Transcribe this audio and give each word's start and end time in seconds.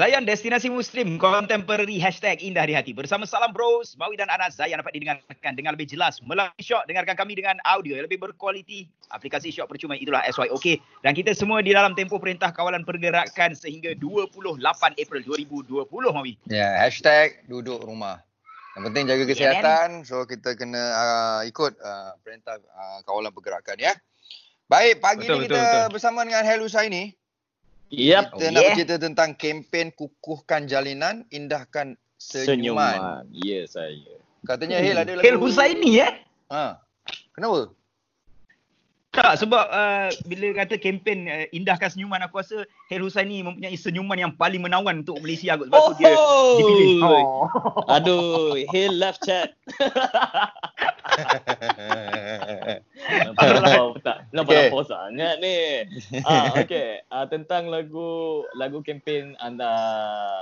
Zayan 0.00 0.24
Destinasi 0.24 0.72
Muslim 0.72 1.20
Contemporary 1.20 2.00
Hashtag 2.00 2.40
Indah 2.40 2.64
di 2.64 2.72
Hati 2.72 2.96
Bersama 2.96 3.28
Salam 3.28 3.52
Bros 3.52 4.00
Mawi 4.00 4.16
dan 4.16 4.32
Anas 4.32 4.56
Zayan 4.56 4.80
dapat 4.80 4.96
didengarkan 4.96 5.52
dengan 5.52 5.76
lebih 5.76 5.92
jelas 5.92 6.24
Melalui 6.24 6.56
Shock 6.56 6.88
Dengarkan 6.88 7.20
kami 7.20 7.36
dengan 7.36 7.60
audio 7.68 8.00
yang 8.00 8.08
lebih 8.08 8.16
berkualiti 8.16 8.88
Aplikasi 9.12 9.52
Shock 9.52 9.68
percuma 9.68 10.00
itulah 10.00 10.24
SYOK 10.24 10.80
Dan 11.04 11.12
kita 11.12 11.36
semua 11.36 11.60
di 11.60 11.76
dalam 11.76 11.92
tempoh 11.92 12.16
Perintah 12.16 12.48
Kawalan 12.48 12.80
Pergerakan 12.80 13.52
Sehingga 13.52 13.92
28 13.92 14.56
April 14.96 15.20
2020 15.20 15.68
Mawi 16.16 16.32
Ya, 16.48 16.80
hashtag 16.80 17.44
duduk 17.44 17.84
rumah. 17.84 18.24
Yang 18.80 18.82
penting 18.88 19.04
jaga 19.04 19.24
kesihatan. 19.28 19.88
So 20.08 20.24
kita 20.24 20.56
kena 20.56 20.80
uh, 20.80 21.40
ikut 21.44 21.76
uh, 21.76 22.16
perintah 22.24 22.56
uh, 22.56 23.04
kawalan 23.04 23.36
pergerakan 23.36 23.76
ya. 23.76 23.92
Baik, 24.64 25.04
pagi 25.04 25.28
Betul, 25.28 25.44
ni 25.44 25.52
kita 25.52 25.60
betul. 25.60 26.00
bersama 26.00 26.24
dengan 26.24 26.48
Helu 26.48 26.72
Saini. 26.72 27.20
Yap. 27.90 28.38
Kita 28.38 28.46
Oh, 28.46 28.50
nak 28.54 28.62
yeah. 28.62 28.70
bercerita 28.70 28.96
tentang 29.02 29.34
kempen 29.34 29.90
kukuhkan 29.98 30.70
jalinan, 30.70 31.26
indahkan 31.34 31.98
senyuman. 32.22 32.94
Senyuman. 32.94 32.98
Ya 33.34 33.66
saya. 33.66 34.14
Katanya 34.46 34.78
Hel 34.80 34.96
ada 34.96 35.12
lagu. 35.18 35.26
Hel 35.26 35.36
Husaini 35.36 36.00
eh 36.00 36.12
Ha. 36.50 36.78
Kenapa? 37.34 37.70
Tak 39.10 39.42
sebab 39.42 39.64
uh, 39.74 40.06
bila 40.30 40.54
kata 40.62 40.78
kempen 40.78 41.26
uh, 41.26 41.42
indahkan 41.50 41.90
senyuman 41.90 42.22
aku 42.22 42.38
rasa 42.38 42.62
Hel 42.86 43.02
Husaini 43.02 43.42
mempunyai 43.42 43.74
senyuman 43.74 44.14
yang 44.14 44.32
paling 44.38 44.62
menawan 44.62 45.02
untuk 45.02 45.18
Malaysia 45.18 45.58
kot. 45.58 45.66
Sebab 45.66 45.82
tu 45.82 45.94
dia 45.98 46.14
dipilih. 46.14 47.02
Oh. 47.02 47.50
Aduh, 47.90 48.54
Hill 48.70 48.94
left 49.02 49.26
chat. 49.26 49.50
Lampau 53.36 53.86
tak? 54.02 54.16
Nampak 54.30 54.52
Okay. 54.52 54.66
lampau 54.68 54.82
sangat 54.86 55.34
ni. 55.42 55.56
Ah, 56.22 56.52
okay. 56.62 57.02
Ah, 57.08 57.26
tentang 57.26 57.68
lagu 57.68 58.42
lagu 58.54 58.80
kempen 58.80 59.34
anda 59.38 59.70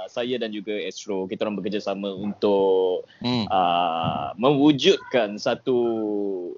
saya 0.06 0.36
dan 0.40 0.52
juga 0.52 0.74
Astro, 0.84 1.28
kita 1.28 1.44
orang 1.48 1.58
bekerjasama 1.60 2.12
untuk 2.12 3.08
hmm. 3.24 3.48
ah, 3.48 4.32
mewujudkan 4.36 5.40
satu 5.40 5.78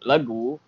lagu 0.02 0.60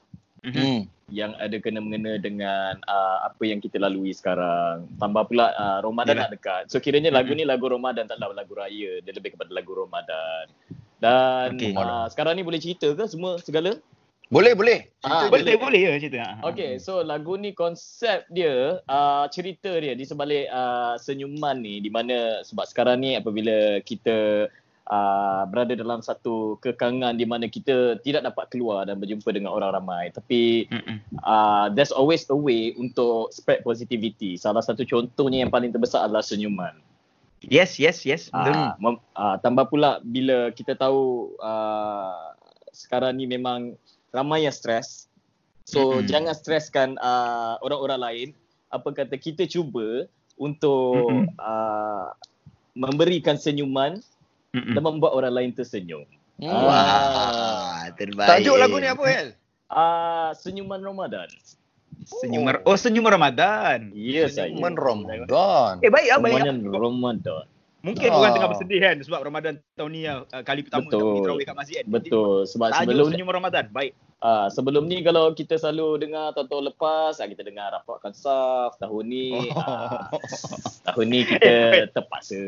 Hmm. 0.43 0.91
yang 1.07 1.39
ada 1.39 1.55
kena 1.63 1.79
mengena 1.79 2.19
dengan 2.19 2.75
uh, 2.91 3.31
apa 3.31 3.47
yang 3.47 3.63
kita 3.63 3.79
lalui 3.79 4.11
sekarang. 4.11 4.91
Tambah 4.99 5.31
pula 5.31 5.55
uh, 5.55 5.79
Ramadan 5.79 6.19
nak 6.19 6.35
dekat. 6.35 6.67
So 6.67 6.83
kiranya 6.83 7.15
lagu 7.15 7.31
ni 7.31 7.47
lagu 7.47 7.71
Ramadan 7.71 8.11
taklah 8.11 8.35
lagu 8.35 8.59
raya. 8.59 8.99
Dia 9.07 9.13
lebih 9.15 9.39
kepada 9.39 9.55
lagu 9.55 9.71
Ramadan. 9.79 10.51
Dan 10.99 11.55
Okey. 11.55 11.79
uh, 11.79 12.11
sekarang 12.11 12.35
ni 12.35 12.43
boleh 12.43 12.59
cerita 12.59 12.91
ke 12.91 13.07
semua 13.07 13.39
segala? 13.39 13.79
Boleh, 14.33 14.57
boleh. 14.57 14.89
Ah, 15.05 15.29
Cerita 15.29 15.33
Boleh 15.37 15.57
boleh 15.61 15.81
ya 15.85 15.93
cerita. 16.01 16.25
Okay, 16.41 16.81
so 16.81 17.05
lagu 17.05 17.37
ni 17.37 17.53
konsep 17.53 18.25
dia, 18.33 18.81
uh, 18.89 19.29
cerita 19.29 19.69
dia 19.77 19.93
di 19.93 20.09
sebalik 20.09 20.49
uh, 20.49 20.97
senyuman 20.97 21.61
ni 21.61 21.85
di 21.85 21.93
mana 21.93 22.41
sebab 22.41 22.65
sekarang 22.65 23.05
ni 23.05 23.13
apabila 23.13 23.85
kita 23.85 24.49
uh, 24.89 25.43
berada 25.53 25.77
dalam 25.77 26.01
satu 26.01 26.57
kekangan 26.65 27.21
di 27.21 27.29
mana 27.29 27.45
kita 27.45 28.01
tidak 28.01 28.25
dapat 28.33 28.49
keluar 28.49 28.89
dan 28.89 28.97
berjumpa 28.97 29.29
dengan 29.37 29.53
orang 29.53 29.77
ramai 29.77 30.09
tapi 30.09 30.65
uh, 31.29 31.69
there's 31.77 31.93
always 31.93 32.25
a 32.33 32.39
way 32.39 32.73
untuk 32.81 33.29
spread 33.37 33.61
positivity. 33.61 34.41
Salah 34.41 34.65
satu 34.65 34.89
contohnya 34.89 35.45
yang 35.45 35.53
paling 35.53 35.77
terbesar 35.77 36.09
adalah 36.09 36.25
senyuman. 36.25 36.73
Yes 37.45 37.77
yes 37.77 38.09
yes. 38.09 38.33
Uh, 38.33 38.73
mem- 38.81 39.03
uh, 39.13 39.37
tambah 39.45 39.69
pula 39.69 40.01
bila 40.01 40.49
kita 40.57 40.73
tahu 40.73 41.35
uh, 41.37 42.33
sekarang 42.73 43.21
ni 43.21 43.29
memang 43.29 43.77
ramai 44.13 44.45
yang 44.47 44.55
stres. 44.55 45.09
So 45.67 45.99
Mm-mm. 45.99 46.07
jangan 46.07 46.35
streskan 46.37 46.89
uh, 47.01 47.57
orang-orang 47.65 48.01
lain. 48.01 48.29
Apa 48.73 48.93
kata 48.93 49.17
kita 49.21 49.45
cuba 49.49 50.09
untuk 50.41 51.09
Mm-mm. 51.09 51.29
uh, 51.37 52.13
memberikan 52.73 53.37
senyuman 53.37 54.01
Mm-mm. 54.53 54.73
dan 54.77 54.83
membuat 54.85 55.13
orang 55.17 55.33
lain 55.33 55.51
tersenyum. 55.53 56.05
Hmm. 56.41 56.49
Wah, 56.49 57.87
terbaik. 57.95 58.41
Tajuk 58.41 58.57
lagu 58.59 58.77
ni 58.81 58.89
apa 58.89 59.05
Hel? 59.07 59.29
Uh, 59.71 60.31
senyuman 60.37 60.81
Ramadan. 60.81 61.29
Senyuman. 62.03 62.59
Oh, 62.67 62.75
senyuman 62.75 63.15
Ramadan. 63.15 63.95
Ya 63.95 64.27
saya. 64.27 64.51
Senyuman 64.51 64.75
Ramadan. 64.75 65.79
Eh 65.85 65.91
baik 65.93 66.09
ah 66.11 66.19
baik. 66.19 66.35
ah. 66.35 66.43
Semuanya 66.43 66.53
Ramadan. 66.75 67.45
Mungkin 67.83 68.09
Ah. 68.09 68.17
orang 68.17 68.33
tengah 68.33 68.51
bersedih 68.55 68.79
kan 68.79 68.97
sebab 69.03 69.21
Ramadan 69.23 69.55
tahun 69.75 69.91
ni 69.91 70.07
uh, 70.07 70.23
kali 70.43 70.63
pertama 70.63 70.87
Betul. 70.87 70.95
tak 70.95 71.03
pergi 71.05 71.21
tarawih 71.21 71.45
kat 71.45 71.57
masjid 71.57 71.77
kan. 71.77 71.87
Betul 71.91 72.35
sebab 72.47 72.69
Tajuk 72.69 72.81
sebelum 72.87 73.07
senyuman 73.11 73.35
Ramadan. 73.37 73.65
Baik. 73.71 73.93
Ah, 74.23 74.47
sebelum 74.47 74.87
ni 74.87 75.03
kalau 75.03 75.35
kita 75.35 75.59
selalu 75.59 75.99
dengar 75.99 76.31
tahun-tahun 76.31 76.71
lepas, 76.71 77.19
ah, 77.19 77.27
kita 77.27 77.43
dengar 77.43 77.75
rapatkan 77.75 78.15
saf. 78.15 78.79
Tahun 78.79 79.03
ni, 79.03 79.35
Oh. 79.35 79.59
ah, 79.59 80.07
tahun 80.87 81.07
ni 81.11 81.27
kita 81.27 81.51
terpaksa. 81.99 82.39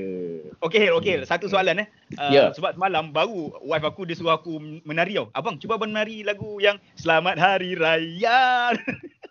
Okey, 0.62 0.94
okey. 0.94 1.26
Satu 1.26 1.50
soalan 1.50 1.82
eh. 1.82 1.88
Uh, 2.14 2.30
Ya. 2.30 2.42
Sebab 2.54 2.78
semalam 2.78 3.10
baru 3.10 3.58
wife 3.58 3.90
aku 3.90 4.06
dia 4.06 4.14
suruh 4.14 4.38
aku 4.38 4.54
menari 4.86 5.18
tau. 5.18 5.34
Abang, 5.34 5.58
cuba 5.58 5.74
abang 5.74 5.90
menari 5.90 6.22
lagu 6.22 6.62
yang 6.62 6.78
Selamat 6.94 7.42
Hari 7.42 7.74
Raya. 7.74 8.70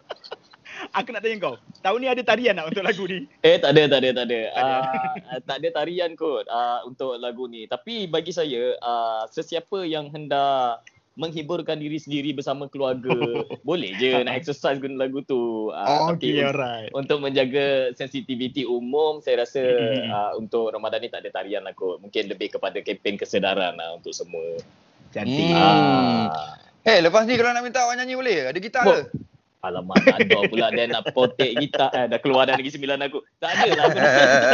aku 0.94 1.09
nak 1.12 1.22
tanya 1.26 1.38
kau. 1.42 1.56
Tahun 1.81 1.98
ni 2.00 2.08
ada 2.08 2.22
tarian 2.22 2.54
tak 2.56 2.70
untuk 2.70 2.84
lagu 2.86 3.04
ni? 3.09 3.26
Eh 3.42 3.58
tak 3.58 3.76
ada, 3.76 3.84
tak 3.90 4.00
ada, 4.06 4.09
tak 4.14 4.26
ada. 4.30 4.40
Tak 4.54 4.64
ada. 4.64 4.78
Ah, 5.28 5.40
tak 5.44 5.58
ada 5.59 5.68
tarian 5.74 6.12
kot 6.14 6.46
ah, 6.48 6.86
untuk 6.86 7.18
lagu 7.18 7.50
ni. 7.50 7.66
Tapi 7.66 8.08
bagi 8.08 8.31
saya, 8.31 8.78
ah, 8.80 9.26
sesiapa 9.28 9.84
yang 9.84 10.14
hendak 10.14 10.86
menghiburkan 11.14 11.78
diri 11.78 12.02
sendiri 12.02 12.34
bersama 12.34 12.66
keluarga, 12.66 13.14
boleh 13.68 13.94
je 14.02 14.26
nak 14.26 14.34
exercise 14.34 14.81
guna 14.81 15.06
lagu 15.06 15.22
tu. 15.26 15.70
Ah, 15.74 16.14
tapi 16.14 16.40
un- 16.42 16.50
alright. 16.54 16.90
untuk 16.94 17.22
menjaga 17.22 17.94
sensitiviti 17.94 18.64
umum, 18.66 19.20
saya 19.20 19.44
rasa 19.44 19.62
ah, 20.10 20.31
untuk 20.38 20.72
Ramadan 20.72 21.02
ni 21.02 21.10
tak 21.10 21.25
ada 21.25 21.42
tarian 21.42 21.66
lah 21.66 21.74
kot. 21.74 22.00
Mungkin 22.02 22.30
lebih 22.30 22.58
kepada 22.58 22.80
kempen 22.86 23.18
kesedaran 23.18 23.75
lah 23.78 23.98
untuk 23.98 24.14
semua. 24.14 24.62
Cantik. 25.14 25.54
Hmm. 25.54 26.30
Ah. 26.30 26.58
Hel, 26.84 27.06
lepas 27.06 27.24
ni 27.24 27.38
kalau 27.40 27.54
nak 27.56 27.64
minta 27.64 27.86
awak 27.86 27.96
nyanyi 27.96 28.18
boleh? 28.18 28.38
Ada 28.50 28.60
gitar 28.60 28.84
Bo- 28.84 28.98
ke? 28.98 29.33
Alamak, 29.63 29.96
tak 30.03 30.28
ada 30.28 30.44
pula 30.51 30.68
dia 30.75 30.91
nak 30.91 31.16
potek 31.16 31.56
gitar. 31.56 31.88
Eh, 31.96 32.12
dah 32.12 32.19
keluar 32.19 32.44
dah 32.44 32.59
lagi 32.59 32.68
sembilan 32.68 33.00
aku. 33.07 33.24
Tak 33.40 33.51
ada 33.63 33.69
lah 33.72 33.84
aku. 33.88 34.00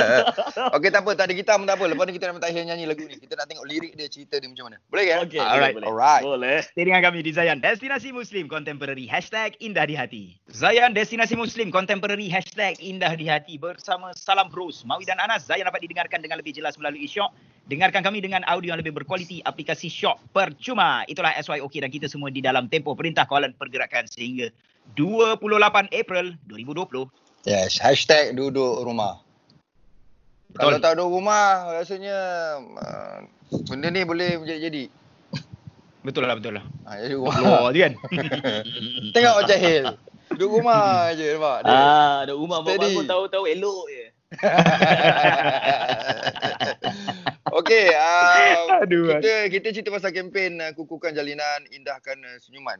Okey 0.77 0.89
tak 0.93 1.01
apa, 1.01 1.11
tak 1.17 1.25
ada 1.25 1.33
gitar 1.33 1.57
pun 1.57 1.65
tak 1.65 1.81
apa. 1.81 1.85
Lepas 1.89 2.05
ni 2.05 2.13
kita 2.13 2.29
nak 2.29 2.33
minta 2.37 2.53
nyanyi 2.53 2.85
lagu 2.85 3.01
ni. 3.09 3.17
Kita 3.17 3.33
nak 3.33 3.49
tengok 3.49 3.65
lirik 3.65 3.97
dia, 3.97 4.05
cerita 4.05 4.37
dia 4.37 4.45
macam 4.45 4.69
mana. 4.69 4.77
Boleh 4.85 5.03
ke? 5.09 5.13
Okey, 5.25 5.41
Alright, 5.41 5.73
boleh, 5.73 5.73
boleh. 5.73 5.87
alright. 5.89 6.21
Boleh. 6.21 6.57
Stay 6.61 6.85
dengan 6.85 7.01
kami 7.01 7.25
di 7.25 7.33
Zayan 7.33 7.57
Destinasi 7.57 8.13
Muslim 8.13 8.45
Contemporary 8.45 9.09
Hashtag 9.09 9.57
Indah 9.57 9.89
di 9.89 9.97
Hati 9.97 10.37
Zayan 10.53 10.93
Destinasi 10.93 11.33
Muslim 11.33 11.73
Contemporary 11.73 12.29
Hashtag 12.29 12.77
Indah 12.77 13.17
di 13.17 13.25
Hati 13.25 13.57
Bersama 13.57 14.13
Salam 14.13 14.53
Bros 14.53 14.85
Mawi 14.85 15.09
dan 15.09 15.17
Anas 15.17 15.49
Zayan 15.49 15.65
dapat 15.65 15.81
didengarkan 15.89 16.21
dengan 16.21 16.37
lebih 16.37 16.53
jelas 16.53 16.77
melalui 16.77 17.09
Shock 17.09 17.33
Dengarkan 17.65 18.01
kami 18.05 18.21
dengan 18.21 18.41
audio 18.45 18.73
yang 18.73 18.81
lebih 18.81 18.93
berkualiti 18.93 19.41
Aplikasi 19.41 19.89
Shock 19.89 20.21
percuma 20.33 21.01
Itulah 21.09 21.33
SYOK 21.37 21.81
dan 21.81 21.89
kita 21.89 22.05
semua 22.05 22.29
di 22.29 22.41
dalam 22.45 22.69
tempoh 22.69 22.93
Perintah 22.93 23.25
Kawalan 23.25 23.57
Pergerakan 23.57 24.05
Sehingga 24.05 24.49
28 24.97 25.91
April 25.93 26.37
2020 26.47 27.09
Yes, 27.47 27.79
hashtag 27.79 28.35
duduk 28.35 28.83
rumah. 28.83 29.23
Kalau 30.59 30.75
Betul. 30.75 30.83
tak 30.83 30.91
duduk 30.99 31.09
rumah, 31.23 31.71
rasanya 31.71 32.17
uh, 32.59 33.17
benda 33.69 33.87
ni 33.93 34.03
boleh 34.03 34.43
jadi-jadi. 34.43 34.91
Betul 35.99 36.31
lah 36.31 36.35
betul 36.39 36.55
lah 36.55 36.65
Ha, 36.87 36.95
jadi 36.99 37.15
rumah. 37.15 37.35
Keluar 37.35 37.75
je 37.75 37.79
kan 37.83 37.93
Tengok 39.15 39.35
macam 39.43 39.57
Hel. 39.59 39.85
Duduk 40.35 40.49
rumah 40.61 41.11
je 41.15 41.25
nampak. 41.35 41.57
Dia. 41.65 41.73
Ah, 41.75 42.15
ada 42.23 42.33
rumah 42.37 42.59
mak 42.61 42.79
aku 42.79 43.03
tahu-tahu 43.03 43.43
elok 43.49 43.85
je. 43.89 44.05
Okey, 47.59 47.89
uh, 47.97 48.85
Aduh, 48.85 49.09
kita 49.17 49.49
kita 49.49 49.67
cerita 49.73 49.89
pasal 49.89 50.13
kempen 50.13 50.61
uh, 50.61 50.69
kukuhkan 50.77 51.17
jalinan 51.17 51.65
indahkan 51.73 52.13
uh, 52.21 52.37
senyuman. 52.37 52.77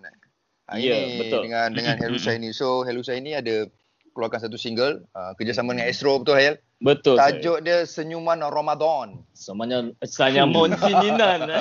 Uh, 0.70 0.78
Ya, 0.78 0.96
ini 1.02 1.18
betul. 1.26 1.42
dengan 1.50 1.74
dengan 1.74 1.96
Hel 2.02 2.14
Husaini. 2.14 2.54
So 2.54 2.86
Hel 2.86 3.02
Husaini 3.02 3.34
ada 3.34 3.66
keluarkan 4.14 4.40
satu 4.42 4.58
single 4.58 5.06
uh, 5.18 5.34
kerjasama 5.38 5.74
dengan 5.74 5.90
Astro 5.90 6.22
betul 6.22 6.38
Hel? 6.38 6.56
Betul. 6.80 7.20
Tajuk 7.20 7.60
dia 7.68 7.84
Senyuman 7.84 8.40
Ramadan. 8.40 9.20
Semuanya 9.36 9.92
saya 10.08 10.48
mon 10.48 10.72
sininan. 10.80 11.60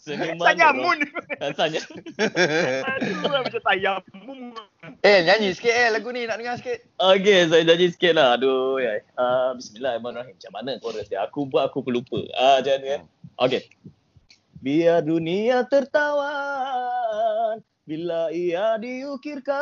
Senyuman. 0.00 0.44
Sanya 0.48 0.68
Mun 0.72 0.98
Sanya. 1.52 1.80
Aduh 2.96 3.28
macam 3.28 3.60
tayamum 3.60 4.56
Eh, 5.04 5.24
nyanyi 5.24 5.52
sikit 5.52 5.72
eh 5.72 5.88
lagu 5.92 6.08
ni 6.12 6.24
nak 6.24 6.40
dengar 6.40 6.56
sikit. 6.56 6.80
Okey, 7.00 7.48
saya 7.52 7.64
janji 7.68 7.92
sikit 7.92 8.16
lah. 8.16 8.36
Aduh, 8.36 8.80
ya. 8.80 9.00
Uh, 9.16 9.56
Bismillahirrahmanirrahim. 9.56 10.36
Macam 10.36 10.52
mana 10.52 10.70
chorus 10.80 11.08
dia? 11.08 11.24
Aku 11.24 11.48
buat 11.48 11.68
aku 11.72 11.84
pun 11.84 12.00
lupa. 12.00 12.20
Ah, 12.36 12.60
macam 12.60 12.76
ni 12.80 12.88
kan. 12.96 13.02
Okey. 13.44 13.60
Biar 14.60 15.00
dunia 15.00 15.64
tertawa 15.64 16.36
bila 17.88 18.28
ia 18.28 18.76
diukirkan. 18.76 19.56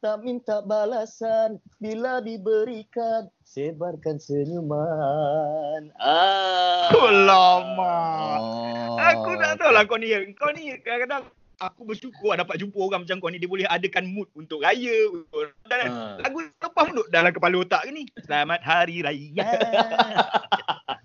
Tak 0.00 0.24
minta 0.24 0.64
balasan 0.64 1.60
bila 1.76 2.24
diberikan. 2.24 3.28
Sebarkan 3.44 4.16
senyuman. 4.16 5.92
Ah. 6.00 6.88
Oh 6.96 7.12
lama 7.12 7.96
Oh. 8.40 8.96
Aku 8.96 9.36
tak 9.36 9.60
tahu 9.60 9.76
lah 9.76 9.84
kau 9.84 10.00
ni. 10.00 10.16
Kau 10.40 10.48
ni 10.56 10.72
kadang-kadang 10.80 11.28
aku 11.60 11.84
bersyukur 11.84 12.32
dapat 12.32 12.56
jumpa 12.56 12.80
orang 12.80 13.04
macam 13.04 13.20
kau 13.20 13.28
ni. 13.28 13.36
Dia 13.36 13.50
boleh 13.52 13.68
adakan 13.68 14.08
mood 14.08 14.32
untuk 14.32 14.64
raya. 14.64 14.96
Untuk 15.12 15.52
dan 15.68 15.92
Ha. 15.92 16.16
lagu 16.24 16.48
lepas 16.48 16.86
duduk 16.88 17.12
dalam 17.12 17.28
kepala 17.28 17.60
otak 17.60 17.84
ni? 17.92 18.08
Selamat 18.24 18.64
Hari 18.64 19.04
Raya. 19.04 19.48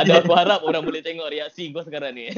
Ada 0.00 0.12
aku 0.24 0.32
harap 0.34 0.60
orang 0.66 0.82
boleh 0.82 1.02
tengok 1.04 1.30
reaksi 1.30 1.70
kau 1.70 1.84
sekarang 1.86 2.14
ni. 2.16 2.30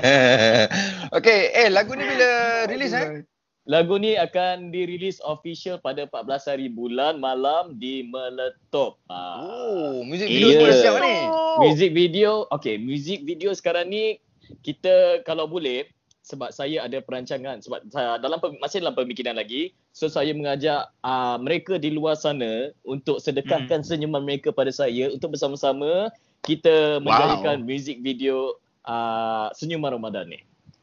okay, 1.16 1.52
eh 1.54 1.68
lagu 1.70 1.94
ni 1.94 2.04
bila 2.04 2.28
release 2.66 2.94
eh? 2.96 3.22
Lagu 3.68 4.00
ni 4.00 4.16
akan 4.16 4.72
dirilis 4.72 5.20
official 5.22 5.78
pada 5.78 6.08
14 6.08 6.50
hari 6.50 6.66
bulan 6.72 7.20
malam 7.20 7.76
di 7.78 8.02
Meletup. 8.08 8.98
Ah. 9.06 9.46
Oh, 9.46 10.02
music 10.02 10.26
video 10.26 10.66
yeah. 10.66 10.80
siap 10.80 10.96
ni. 10.98 11.16
Music 11.60 11.90
video, 11.92 12.50
okay, 12.50 12.80
music 12.80 13.22
video 13.22 13.52
sekarang 13.52 13.92
ni 13.92 14.18
kita 14.66 15.22
kalau 15.22 15.46
boleh 15.46 15.86
sebab 16.30 16.54
saya 16.54 16.86
ada 16.86 17.02
perancangan 17.02 17.58
sebab 17.58 17.90
saya 17.90 18.22
dalam 18.22 18.38
masih 18.62 18.78
dalam 18.78 18.94
pemikiran 18.94 19.34
lagi 19.34 19.74
so 19.90 20.06
saya 20.06 20.30
mengajak 20.30 20.86
uh, 21.02 21.34
mereka 21.42 21.74
di 21.82 21.90
luar 21.90 22.14
sana 22.14 22.70
untuk 22.86 23.18
sedekahkan 23.18 23.82
senyuman 23.82 24.22
mereka 24.22 24.54
pada 24.54 24.70
saya 24.70 25.10
untuk 25.10 25.34
bersama-sama 25.34 26.14
kita 26.40 27.02
menjadikan 27.04 27.66
music 27.66 28.00
video 28.00 28.56
uh, 28.88 29.52
senyuman 29.52 29.96
Ramadan 29.96 30.32
ni. 30.32 30.40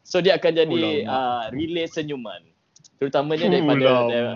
So 0.07 0.23
dia 0.23 0.39
akan 0.39 0.51
jadi 0.53 1.03
uh, 1.03 1.51
relay 1.51 1.89
senyuman. 1.89 2.41
Terutamanya 2.97 3.45
daripada 3.47 4.09
dari, 4.09 4.33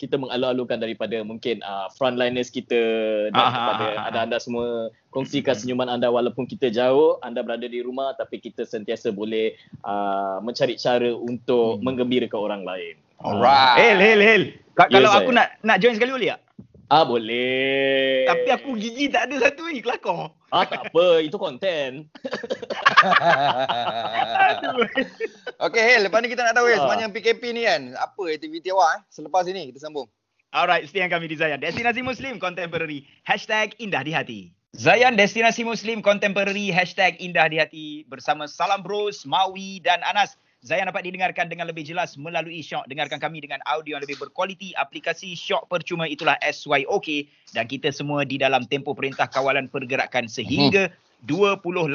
kita 0.00 0.16
mengalu-alukan 0.16 0.80
daripada 0.80 1.20
mungkin 1.20 1.60
uh, 1.60 1.92
frontliners 1.92 2.48
kita 2.48 2.80
dan 3.28 3.36
Ah, 3.36 3.44
ah, 3.44 3.52
kepada 3.52 3.84
ah, 3.84 3.92
ah, 3.92 4.04
anda 4.08 4.18
anda 4.24 4.38
semua 4.40 4.66
kongsikan 5.10 5.52
senyuman 5.52 5.86
anda 5.86 6.08
walaupun 6.08 6.48
kita 6.48 6.72
jauh 6.72 7.20
anda 7.20 7.44
berada 7.44 7.68
di 7.68 7.84
rumah 7.84 8.16
tapi 8.16 8.40
kita 8.40 8.64
sentiasa 8.64 9.12
boleh 9.12 9.52
uh, 9.84 10.40
mencari 10.40 10.74
cara 10.74 11.12
untuk 11.12 11.76
Hmm. 11.76 11.84
menggembirakan 11.84 12.40
orang 12.40 12.62
lain. 12.64 12.96
Alright. 13.20 13.76
Hel, 13.76 13.98
Hel, 13.98 14.20
Hel. 14.20 14.42
Ya, 14.72 14.84
Kalau 14.88 15.10
saya. 15.12 15.20
aku 15.20 15.30
nak 15.30 15.46
nak 15.60 15.76
join 15.78 15.92
sekali 15.92 16.16
boleh 16.16 16.32
tak? 16.32 16.40
Ah 16.88 17.04
boleh. 17.04 18.24
Tapi 18.24 18.48
aku 18.52 18.76
gigi 18.76 19.08
tak 19.08 19.28
ada 19.28 19.48
satu 19.48 19.64
ni, 19.68 19.80
kelakar. 19.80 20.32
ah 20.48 20.64
tak 20.64 20.88
apa 20.88 21.20
itu 21.20 21.36
konten. 21.36 22.08
okay, 25.66 25.82
Hel, 25.82 26.02
lepas 26.06 26.20
ni 26.22 26.28
kita 26.30 26.42
nak 26.44 26.54
tahu 26.56 26.66
Hel, 26.68 26.80
Ah. 26.80 26.84
sepanjang 26.88 27.12
PKP 27.12 27.42
ni 27.52 27.62
kan, 27.66 27.82
apa 27.96 28.22
aktiviti 28.30 28.70
awak 28.72 28.90
eh? 28.96 29.00
Selepas 29.10 29.44
ini 29.48 29.72
kita 29.72 29.80
sambung. 29.82 30.06
Alright, 30.52 30.84
setia 30.84 31.08
kami 31.08 31.32
di 31.32 31.36
Zayan. 31.40 31.64
Destinasi 31.64 32.04
Muslim 32.04 32.36
Contemporary. 32.36 33.08
Hashtag 33.24 33.72
Indah 33.80 34.04
di 34.04 34.12
Hati. 34.12 34.40
Zayan 34.76 35.16
Destinasi 35.16 35.64
Muslim 35.64 36.04
Contemporary. 36.04 36.68
Hashtag 36.68 37.16
Indah 37.24 37.48
di 37.48 37.56
Hati. 37.56 38.04
Bersama 38.04 38.44
Salam 38.44 38.84
Bros, 38.84 39.24
Mawi 39.24 39.80
dan 39.80 40.04
Anas. 40.04 40.36
Zayan 40.60 40.92
dapat 40.92 41.08
didengarkan 41.08 41.48
dengan 41.48 41.72
lebih 41.72 41.88
jelas 41.88 42.20
melalui 42.20 42.60
Shock. 42.60 42.84
Dengarkan 42.84 43.16
kami 43.16 43.40
dengan 43.40 43.64
audio 43.64 43.96
yang 43.96 44.04
lebih 44.04 44.20
berkualiti. 44.20 44.76
Aplikasi 44.76 45.32
Shock 45.32 45.72
percuma 45.72 46.04
itulah 46.04 46.36
SYOK. 46.44 47.32
Dan 47.56 47.64
kita 47.64 47.88
semua 47.88 48.28
di 48.28 48.36
dalam 48.36 48.68
tempoh 48.68 48.92
Perintah 48.92 49.26
Kawalan 49.26 49.72
Pergerakan 49.72 50.28
sehingga 50.28 50.92
28 51.22 51.86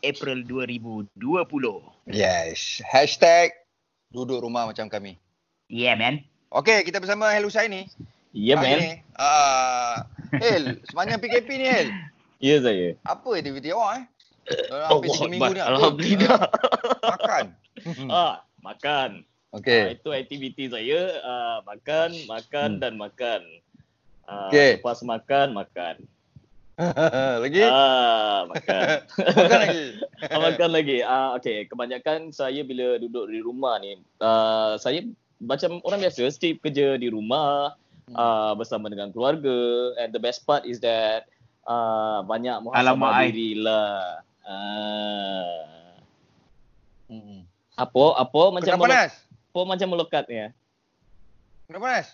April 0.00 0.38
2020. 0.42 1.10
Yes. 2.06 2.78
Hashtag 2.82 3.50
duduk 4.08 4.40
rumah 4.40 4.64
macam 4.64 4.86
kami. 4.86 5.18
Yeah, 5.66 5.98
man. 5.98 6.22
Okay, 6.48 6.86
kita 6.86 7.02
bersama 7.02 7.34
Hel 7.34 7.42
Husain 7.42 7.66
ni. 7.66 7.90
Hari 8.30 8.54
man. 8.54 8.78
ni, 8.78 8.90
ah, 9.16 10.06
Hel, 10.38 10.78
sepanjang 10.86 11.18
PKP 11.18 11.48
ni 11.56 11.66
Hel, 11.66 11.88
Ya 12.36 12.60
saya. 12.60 12.94
apa 13.02 13.26
aktiviti 13.32 13.72
awak 13.72 13.92
eh? 13.96 14.04
Dalam 14.68 14.86
hampir 14.92 15.08
tiga 15.10 15.26
minggu 15.26 15.52
ni. 15.52 15.60
Alhamdulillah. 15.60 16.40
Makan. 17.10 17.44
ah 18.12 18.34
makan. 18.60 19.10
Ah, 19.22 19.34
Okay. 19.56 19.96
itu 19.96 20.12
aktiviti 20.12 20.68
saya 20.68 21.16
uh, 21.24 21.58
makan, 21.64 22.12
makan 22.28 22.68
Hmm. 22.76 22.80
dan 22.82 22.92
makan. 23.00 23.40
Uh, 24.28 24.52
Okey. 24.52 24.76
Lepas 24.78 25.00
makan, 25.00 25.56
makan. 25.56 25.94
Lagi? 27.42 27.62
Ah, 27.64 28.44
makan. 28.52 28.84
Makan 29.36 29.58
lagi. 29.64 29.84
Ah, 30.28 30.38
makan 30.44 30.70
lagi. 30.76 30.98
Ah, 31.00 31.28
okay. 31.32 31.64
Kebanyakan 31.64 32.36
saya 32.36 32.60
bila 32.68 33.00
duduk 33.00 33.32
di 33.32 33.40
rumah 33.40 33.80
ni, 33.80 33.96
uh, 34.20 34.76
saya 34.76 35.00
macam 35.40 35.80
orang 35.88 36.04
biasa, 36.04 36.28
still 36.28 36.60
kerja 36.60 37.00
di 37.00 37.08
rumah 37.08 37.72
Hmm. 38.06 38.14
uh, 38.14 38.52
bersama 38.54 38.86
dengan 38.86 39.10
keluarga. 39.10 39.58
And 39.98 40.14
the 40.14 40.22
best 40.22 40.46
part 40.46 40.62
is 40.62 40.78
that 40.78 41.26
uh, 41.66 42.22
banyak 42.22 42.54
muhasabah 42.62 43.26
diri 43.26 43.58
lah. 43.58 44.22
Ah. 44.46 45.98
Hmm. 47.10 47.42
Apa 47.74 48.04
apa 48.22 48.42
macam 48.54 48.78
Kenapa 48.78 48.86
panas? 48.86 49.12
apa 49.50 49.60
macam 49.66 49.88
melekat 49.90 50.24
ya. 50.30 50.46
Kenapa 51.66 51.82
panas? 51.82 52.08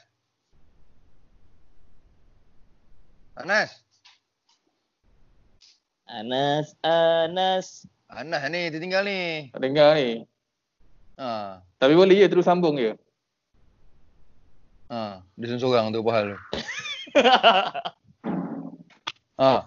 Anas. 3.37 3.71
Anas, 6.13 6.77
Anas. 6.85 7.89
Anas 8.13 8.45
ni 8.53 8.69
tertinggal 8.69 9.09
ni. 9.09 9.49
Tak 9.49 9.65
dengar 9.65 9.97
ni. 9.97 10.29
Ha. 11.17 11.65
Tapi 11.81 11.97
boleh 11.97 12.21
je 12.21 12.29
terus 12.29 12.45
sambung 12.45 12.77
je. 12.77 12.93
Ha. 14.93 15.25
Dia 15.41 15.57
seorang 15.57 15.89
tu 15.89 16.05
apa 16.05 16.11
hal 16.13 16.25
tu. 16.37 16.39
Ha. 19.41 19.67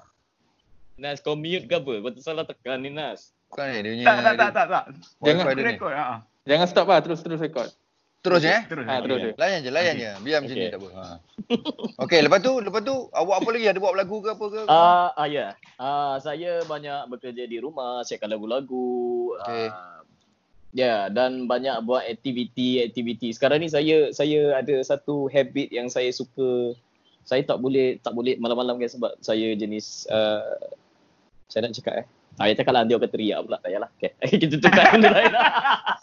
Nas 0.96 1.20
kau 1.20 1.36
mute 1.36 1.68
ke 1.68 1.76
apa? 1.76 2.00
Kau 2.00 2.14
tersalah 2.14 2.46
tekan 2.46 2.86
ni 2.86 2.94
Nas. 2.94 3.34
Bukan 3.50 3.66
ni 3.66 3.78
dia 3.82 3.92
punya. 3.92 4.06
Tak, 4.06 4.18
tak, 4.22 4.34
tak, 4.38 4.52
tak. 4.54 4.68
tak. 4.70 4.86
Jangan. 5.26 5.46
Rekod. 5.58 5.92
Ha. 5.92 6.24
Jangan 6.46 6.68
stop 6.70 6.88
lah, 6.88 7.02
terus 7.02 7.20
terus 7.26 7.42
record. 7.42 7.74
Terus 8.26 8.42
je 8.42 8.50
eh. 8.50 8.62
Terus. 8.66 8.86
Ha, 8.90 8.94
terus 9.06 9.18
je. 9.22 9.32
Layan 9.38 9.60
je, 9.62 9.70
layan 9.70 9.96
je. 10.02 10.10
Biar 10.26 10.38
macam 10.42 10.56
ni 10.58 10.66
Okay. 10.66 10.74
tak 10.74 10.82
apa. 10.82 10.90
Ha. 10.98 11.06
Okey, 12.04 12.20
lepas 12.26 12.40
tu, 12.42 12.54
lepas 12.58 12.82
tu 12.82 12.96
awak 13.14 13.38
apa 13.46 13.50
lagi 13.54 13.66
ada 13.70 13.78
buat 13.78 13.94
lagu 13.94 14.18
ke 14.26 14.30
apa 14.34 14.46
ke? 14.50 14.62
Ah, 14.66 15.14
ah 15.14 15.28
ya. 15.30 15.54
Ah, 15.78 16.18
saya 16.18 16.66
banyak 16.66 17.06
bekerja 17.14 17.46
di 17.46 17.62
rumah, 17.62 18.02
siapkan 18.02 18.34
lagu-lagu. 18.34 19.38
Okey. 19.46 19.70
Ah, 19.70 20.02
ya, 20.74 21.14
dan 21.14 21.46
banyak 21.46 21.86
buat 21.86 22.02
aktiviti-aktiviti. 22.10 23.30
Sekarang 23.38 23.62
ni 23.62 23.70
saya 23.70 24.10
saya 24.10 24.58
ada 24.58 24.76
satu 24.82 25.30
habit 25.30 25.70
yang 25.70 25.86
saya 25.86 26.10
suka. 26.10 26.74
Saya 27.26 27.46
tak 27.46 27.62
boleh 27.62 28.02
tak 28.02 28.14
boleh 28.14 28.38
malam-malam 28.42 28.78
kan 28.82 28.90
sebab 28.90 29.18
saya 29.22 29.54
jenis 29.58 30.06
uh, 30.10 30.58
saya 31.50 31.66
nak 31.66 31.78
cakap 31.78 31.94
eh. 32.02 32.08
Ah, 32.36 32.52
ya 32.52 32.54
cakap 32.54 32.76
lah 32.76 32.84
dia 32.84 33.00
akan 33.00 33.08
teriak 33.08 33.40
pula. 33.42 33.56
Tak 33.56 33.64
payahlah. 33.64 33.90
Okay. 33.96 34.12
Kita 34.44 34.56
tukar 34.60 34.92
benda 34.92 35.08
lain 35.08 35.32
lah. 35.32 35.46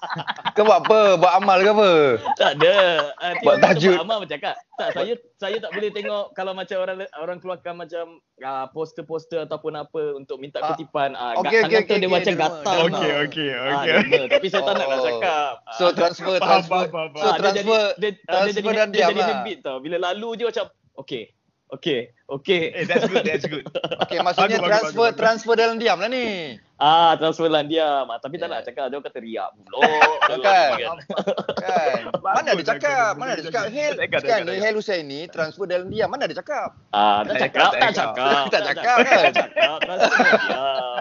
Kau 0.56 0.64
buat 0.64 0.84
apa? 0.84 1.00
Buat 1.16 1.32
amal 1.36 1.58
ke 1.60 1.70
apa? 1.70 1.90
Tak 2.36 2.50
ada. 2.56 2.76
Uh, 3.20 3.32
Buat 3.40 3.56
tajud. 3.60 3.96
Amal 4.00 4.18
bercakap. 4.20 4.56
Tak, 4.72 4.88
saya 4.92 5.12
saya 5.36 5.56
tak 5.60 5.70
boleh 5.70 5.92
tengok 5.92 6.32
kalau 6.32 6.52
macam 6.52 6.76
orang 6.80 7.04
orang 7.16 7.36
keluarkan 7.36 7.74
macam 7.76 8.04
uh, 8.40 8.66
poster-poster 8.72 9.44
ataupun 9.44 9.76
apa 9.76 10.16
untuk 10.16 10.40
minta 10.40 10.58
Ah, 10.58 10.72
kutipan. 10.72 11.12
Uh, 11.12 11.36
okey, 11.40 11.60
okey, 11.60 11.60
tangan 11.60 11.68
tu 11.68 11.84
okey, 11.84 11.96
dia 11.96 12.00
okey, 12.00 12.08
macam 12.08 12.32
derma, 12.32 12.42
gatal. 12.48 12.76
Okey, 12.82 13.12
okey, 13.28 13.48
Ah, 13.52 13.68
okey. 13.72 13.92
derma. 13.92 14.22
Tapi 14.32 14.46
saya 14.48 14.62
tak 14.62 14.74
nak 14.74 14.86
nak 14.86 14.98
Oh. 14.98 15.04
cakap. 15.04 15.52
Ah, 15.62 15.76
So 15.76 15.84
transfer, 15.92 16.34
transfer. 16.38 16.82
So 16.88 17.26
ah, 17.28 17.36
dia 17.36 17.50
jadi 17.52 17.60
transfer. 17.62 17.84
dia, 18.00 18.10
dia 18.10 18.12
transfer 18.24 18.60
jadi 18.62 18.72
dia 18.72 18.86
diam 18.88 19.08
jadi 19.10 19.20
lah. 19.20 19.28
habit 19.36 19.56
tau. 19.60 19.76
Bila 19.78 19.96
lalu 20.02 20.28
je 20.40 20.44
macam 20.48 20.64
okey. 20.98 21.24
Okey, 21.72 22.12
okey. 22.28 22.62
Eh, 22.76 22.84
that's 22.84 23.08
good, 23.08 23.24
that's 23.24 23.48
good. 23.48 23.64
Okey, 24.04 24.20
maksudnya 24.20 24.60
bagus, 24.60 24.92
transfer 24.92 24.92
bagus, 24.92 25.08
bagus. 25.08 25.20
transfer 25.24 25.54
dalam 25.56 25.76
diam 25.80 25.96
lah 25.96 26.10
ni. 26.12 26.60
Ah, 26.82 27.14
transfer 27.14 27.46
lah 27.46 27.62
diam. 27.62 28.10
Ah, 28.10 28.18
tapi 28.18 28.42
tak 28.42 28.50
Yeah. 28.50 28.58
nak 28.58 28.66
cakap 28.66 28.84
dia 28.90 28.98
kata 28.98 29.18
riak 29.22 29.48
pula. 29.54 29.78
Kan? 30.42 30.42
Kan? 30.42 30.98
Kan? 31.62 32.00
Mana 32.26 32.48
ada 32.50 32.58
Bagus, 32.58 32.66
cakap? 32.66 33.12
Mana 33.14 33.30
ada 33.38 33.38
bagus, 33.38 33.46
cakap? 33.54 33.64
Hel, 33.70 33.92
kan 34.02 34.38
ni. 34.42 34.54
Hel 34.58 34.74
Hussein 34.74 35.06
ni 35.06 35.20
transfer 35.30 35.66
dalam 35.70 35.86
diam. 35.94 36.10
Mana 36.10 36.26
ada 36.26 36.34
cakap? 36.34 36.74
Ah, 36.90 37.22
tak 37.22 37.38
Tak 37.38 37.38
cakap, 37.54 37.70
cakap, 37.70 37.78
tak 37.86 37.94
tak 37.94 37.94
cakap. 37.94 38.46
Tak 38.50 38.62
cakap, 38.66 38.96
kan? 38.98 39.22
Tak 39.22 39.34
cakap, 39.38 39.76
transfer 39.78 40.16
diam. 40.18 40.94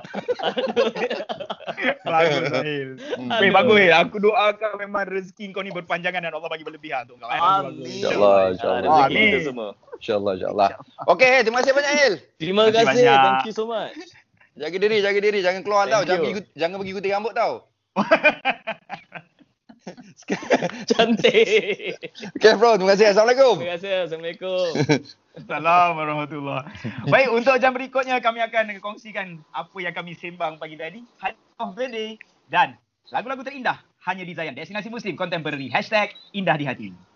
Bagus, 2.06 2.44
Zahil. 2.54 2.90
Hmm. 3.18 3.30
Weh, 3.42 3.50
bagus, 3.50 3.78
Hil. 3.82 3.94
Aku 4.06 4.16
doakan 4.22 4.72
memang 4.78 5.04
rezeki 5.10 5.50
kau 5.50 5.66
ni 5.66 5.74
berpanjangan 5.74 6.22
dan 6.22 6.34
Allah 6.38 6.50
bagi 6.50 6.62
berlebihan 6.62 7.10
untuk 7.10 7.26
kau. 7.26 7.30
Amin. 7.34 7.82
InsyaAllah, 7.82 8.54
insyaAllah. 8.54 8.86
Ah, 8.86 9.08
kita 9.10 9.18
Amin. 9.18 9.42
semua. 9.42 9.70
InsyaAllah, 9.98 10.34
insyaAllah. 10.38 10.70
Okey, 11.10 11.26
Hel, 11.26 11.42
terima 11.42 11.58
kasih 11.66 11.74
banyak 11.74 11.94
Hel. 11.98 12.14
Terima 12.38 12.64
kasih. 12.70 13.02
Thank 13.02 13.50
you 13.50 13.56
so 13.58 13.66
much. 13.66 13.98
Jaga 14.56 14.78
diri, 14.78 14.98
jaga 15.00 15.20
diri. 15.24 15.40
Jangan 15.40 15.62
keluar 15.64 15.88
Thank 15.88 15.96
tau. 15.96 16.02
Jangan 16.04 16.22
pergi, 16.28 16.44
jangan 16.60 16.76
pergi 16.80 16.94
gunting 16.96 17.14
rambut 17.16 17.34
tau. 17.36 17.54
Cantik. 20.92 21.98
Okay 22.38 22.54
bro, 22.56 22.78
terima 22.78 22.94
kasih. 22.94 23.16
Assalamualaikum. 23.16 23.56
Terima 23.58 23.76
kasih. 23.80 23.92
Assalamualaikum. 24.06 24.70
Assalamualaikum 25.40 25.96
warahmatullahi 25.96 26.64
Baik, 27.08 27.28
untuk 27.32 27.56
jam 27.64 27.72
berikutnya 27.72 28.20
kami 28.20 28.44
akan 28.44 28.78
kongsikan 28.84 29.40
apa 29.56 29.78
yang 29.80 29.96
kami 29.96 30.12
sembang 30.14 30.60
pagi 30.60 30.76
tadi. 30.76 31.02
High 31.24 31.36
of 31.64 31.74
the 31.80 31.88
day. 31.88 32.10
Dan 32.52 32.76
lagu-lagu 33.10 33.42
terindah 33.42 33.80
hanya 34.06 34.28
di 34.28 34.36
Zayan. 34.36 34.54
Destinasi 34.54 34.92
Muslim 34.92 35.16
Contemporary. 35.16 35.72
Hashtag 35.72 36.14
Indah 36.36 36.60
di 36.60 36.66
Hati. 36.68 37.11